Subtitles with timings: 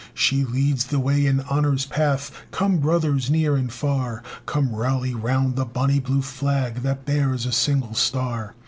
[0.15, 5.55] She leads the way in honor's path; Come, brothers, near and far, Come rally round
[5.55, 8.55] the Bonnie Blue Flag That bears a single star!